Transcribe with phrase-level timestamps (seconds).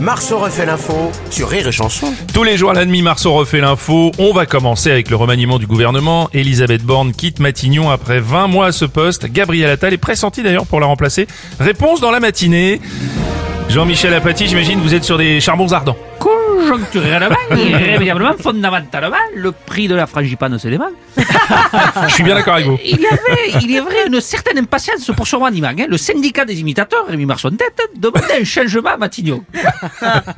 [0.00, 2.12] Marceau refait l'info sur Rire et Chanson.
[2.32, 4.12] Tous les jours à la demi, Marceau refait l'info.
[4.18, 6.28] On va commencer avec le remaniement du gouvernement.
[6.32, 9.26] Elisabeth Borne quitte Matignon après 20 mois à ce poste.
[9.30, 11.26] Gabriel Attal est pressenti d'ailleurs pour la remplacer.
[11.60, 12.80] Réponse dans la matinée.
[13.68, 15.96] Jean-Michel Apathy, j'imagine vous êtes sur des charbons ardents.
[16.68, 20.90] Conjoncturellement, irrémédiablement, fondamentalement, le prix de la frangipane se démarre.
[22.08, 22.78] Je suis bien d'accord avec vous.
[22.84, 25.68] Il y avait, il est vrai, une certaine impatience pour son remaniement.
[25.68, 25.86] Hein.
[25.88, 29.44] Le syndicat des imitateurs, Rémi Marceau en tête, demandait un changement à Matignon.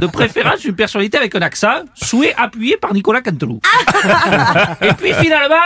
[0.00, 3.60] De préférence, une personnalité avec un accent, souhait appuyé par Nicolas Canteloup.
[4.82, 5.56] Et puis finalement,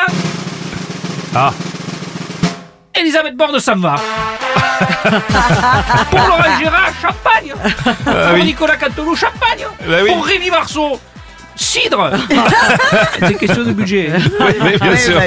[1.34, 1.52] Ah,
[2.94, 3.96] Elisabeth Borne s'en va.
[6.10, 7.54] pour Laurent Gérard, champagne.
[8.04, 9.66] pour Nicolas Canteloup, champagne.
[9.86, 10.10] Bah oui.
[10.10, 10.98] Pour Rémi Marceau,
[11.56, 12.12] cidre.
[13.20, 14.10] C'est question de budget.
[14.40, 15.20] oui, oui, bien sûr.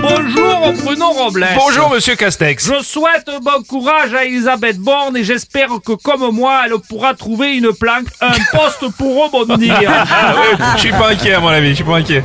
[0.00, 1.48] Bonjour Bruno Robles.
[1.56, 2.68] Bonjour Monsieur Castex.
[2.68, 7.56] Je souhaite bon courage à Elisabeth Borne et j'espère que comme moi, elle pourra trouver
[7.56, 9.74] une planque, un poste pour rebondir.
[9.90, 12.22] Ah oui, je suis pas inquiet à mon avis, je suis pas inquiet.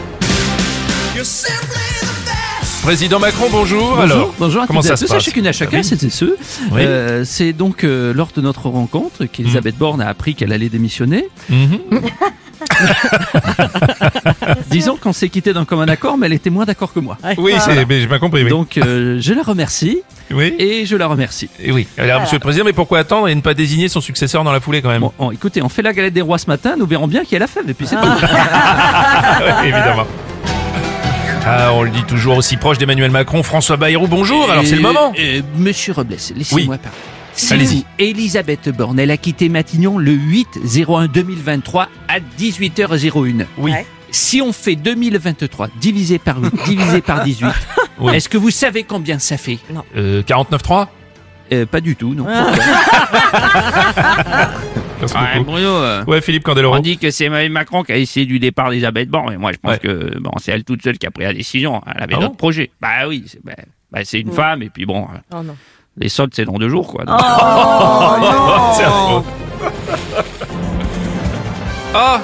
[2.83, 3.81] Président Macron, bonjour.
[3.81, 6.09] Bonjour, Alors, bonjour à comment ça à se passe à chacun, Oui.
[6.09, 6.38] ceux.
[6.72, 6.81] Oui.
[6.81, 9.80] Euh, c'est donc euh, lors de notre rencontre qu'Elisabeth Mm.
[9.80, 11.27] Borne a appris qu'elle allait démissionner.
[11.49, 11.80] Mhm.
[14.71, 17.17] Disons qu'on s'est quitté d'un commun accord, mais elle était moins d'accord que moi.
[17.38, 18.44] Oui, c'est, mais j'ai pas compris.
[18.44, 18.49] Oui.
[18.49, 19.99] Donc euh, je la remercie
[20.31, 20.55] oui.
[20.58, 21.49] et je la remercie.
[21.59, 21.88] Et oui.
[21.97, 24.59] Alors, Monsieur le Président, mais pourquoi attendre et ne pas désigner son successeur dans la
[24.59, 26.86] foulée quand même Bon, bon, écoutez, on fait la galette des rois ce matin, nous
[26.88, 28.02] verrons bien qui est la fève et puis c'est tout.
[28.31, 30.05] Ah ouais, évidemment.
[31.45, 34.82] Ah, on le dit toujours aussi proche d'Emmanuel Macron, François Bayrou, bonjour, alors c'est le
[34.82, 35.14] moment.
[35.16, 36.98] et Monsieur Robles, laissez-moi parler.
[37.33, 37.76] Si Allez-y.
[37.77, 43.45] vous, Elisabeth Borne, elle a quitté Matignon le 8-01-2023 à 18h01.
[43.58, 43.72] Oui.
[44.11, 47.48] Si on fait 2023 divisé par 8, divisé par 18,
[47.99, 48.14] Oui.
[48.16, 49.60] est-ce que vous savez combien ça fait?
[49.95, 50.88] Euh, 49-3
[51.54, 52.26] Euh, Pas du tout, non.
[55.21, 55.52] Ouais, beaucoup.
[55.52, 56.75] Bruno, euh, Ouais, Philippe Candeloro.
[56.75, 59.57] on dit que c'est Macron qui a essayé du départ d'Elisabeth Borne, mais moi je
[59.57, 59.80] pense Ouais.
[59.80, 61.81] que bon, c'est elle toute seule qui a pris la décision.
[61.85, 62.71] Elle avait Ah d'autres bon projets.
[62.81, 63.53] Bah oui, c'est bah,
[63.91, 65.55] bah, une femme et puis bon, euh, Oh non.
[65.97, 67.05] les soldes c'est dans deux jours quoi.
[67.05, 69.23] Donc, affreux.
[71.93, 72.21] Ah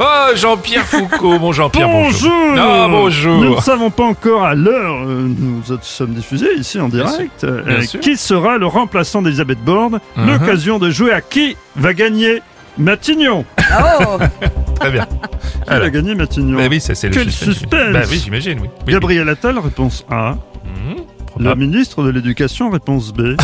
[0.00, 2.30] Ah, Jean-Pierre Foucault, bon Jean-Pierre, bonjour.
[2.30, 3.62] Bonjour Ah, Nous ne bonjour.
[3.62, 8.00] savons pas encore à l'heure, euh, nous sommes diffusés ici en direct, euh, Bien sûr.
[8.00, 10.26] qui sera le remplaçant d'Elisabeth Borne, Mhm.
[10.26, 12.42] l'occasion de jouer à qui va gagner
[12.78, 13.44] Matignon?
[14.80, 15.04] Très bien.
[15.04, 15.82] Qui Alors.
[15.84, 16.56] va gagner Matignon?
[16.56, 17.92] Bah oui, ça c'est le Quel suspense.
[17.92, 18.68] Bah oui, j'imagine, oui.
[18.86, 18.92] oui.
[18.94, 20.32] Gabriel Attal, réponse A.
[20.64, 21.60] Mhm, Le probable.
[21.60, 23.36] ministre de l'Éducation, réponse B.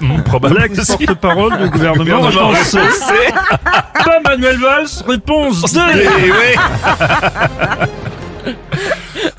[0.00, 0.60] Mmh, probablement.
[1.20, 2.22] parole du gouvernement.
[4.04, 5.62] Pas Manuel Valls, réponse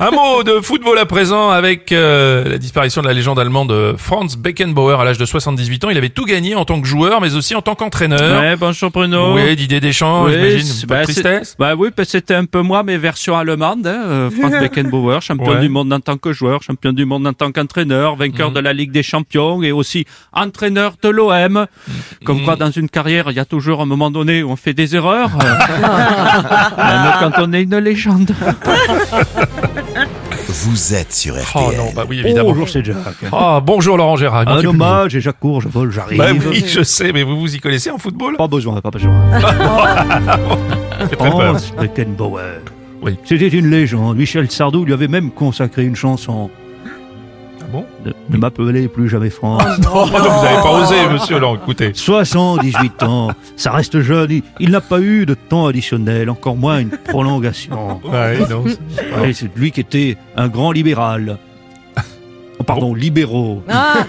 [0.06, 4.36] Un mot de football à présent avec euh, la disparition de la légende allemande Franz
[4.38, 5.90] Beckenbauer à l'âge de 78 ans.
[5.92, 8.42] Il avait tout gagné en tant que joueur, mais aussi en tant qu'entraîneur.
[8.42, 9.36] Ouais, bonjour Bruno.
[9.36, 10.60] Oui, Didier Deschamps, Oui, j'imagine.
[10.68, 11.56] c'est- Pas de bah, tristesse?
[11.58, 13.88] Bah oui, que c'était un peu moi, mais version allemande.
[13.88, 15.62] Hein, euh, Franz Beckenbauer, champion Ouais.
[15.62, 18.56] du monde en tant que joueur, champion du monde en tant qu'entraîneur, vainqueur Mhm.
[18.56, 21.66] de la Ligue des Champions et aussi entraîneur de l'OM.
[22.26, 22.44] Comme Mhm.
[22.46, 24.98] quoi, dans une carrière, il y a toujours un moment donné où on fait des
[24.98, 25.32] erreurs.
[25.42, 25.46] Euh,
[26.78, 28.32] Même quand on est une légende.
[30.48, 31.46] Vous êtes sur RTL.
[31.56, 32.50] Oh non, bah oui, évidemment.
[32.50, 32.98] Bonjour, c'est Jack.
[33.32, 34.48] Oh, bonjour Laurent Gérard.
[34.48, 36.18] Un hommage, et Jacques Cour, je vole, j'arrive.
[36.18, 38.38] Bah oui, je sais, mais vous vous y connaissez en football?
[38.38, 39.14] Pas besoin, pas besoin.
[41.18, 42.62] Franz Beckenbauer.
[43.02, 43.18] Oui.
[43.26, 44.18] C'était une légende.
[44.18, 46.50] Michel Sardou lui avait même consacré une chanson.
[47.74, 49.64] Bon Ne, ne m'appelez plus jamais France.
[49.68, 51.92] Oh, non, vous n'avez pas osé, monsieur, là, écoutez.
[51.94, 54.30] 78 ans, ça reste jeune.
[54.32, 58.00] Il, il n'a pas eu de temps additionnel, encore moins une prolongation.
[58.06, 58.64] Ouais, non.
[58.64, 61.38] Ouais, c'est lui qui était un grand libéral.
[62.60, 63.64] Oh, pardon, libéraux.
[63.68, 64.06] Ah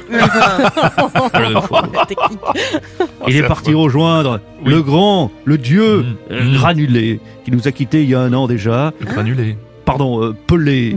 [3.27, 3.77] Il est parti affreux.
[3.85, 4.71] rejoindre Oui.
[4.71, 6.35] le grand, le dieu Mm.
[6.35, 6.53] Mm.
[6.55, 8.93] granulé, qui nous a quittés il y a un an déjà.
[9.01, 9.57] Le granulé.
[9.87, 10.97] Pardon, euh, Pelé.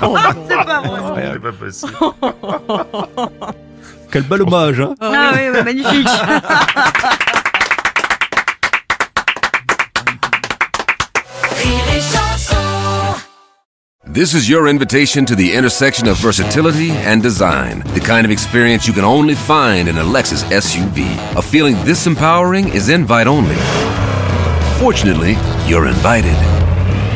[0.48, 1.30] C'est pas vrai.
[1.32, 1.92] C'est pas possible.
[4.10, 6.08] Quel bel hommage, hein Ah oui, ouais, magnifique.
[14.16, 17.80] This is your invitation to the intersection of versatility and design.
[17.92, 21.04] The kind of experience you can only find in a Lexus SUV.
[21.36, 23.56] A feeling this empowering is invite only.
[24.78, 25.36] Fortunately,
[25.68, 26.55] you're invited.